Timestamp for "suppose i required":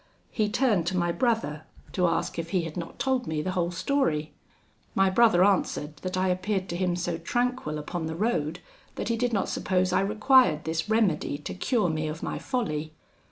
9.47-10.63